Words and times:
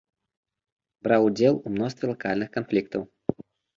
Браў 1.07 1.21
удзел 1.29 1.55
у 1.59 1.75
мностве 1.75 2.05
лакальных 2.13 2.49
канфліктаў. 2.59 3.01